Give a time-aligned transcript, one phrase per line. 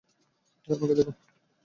[0.61, 1.11] আরে আমাকে দেখো।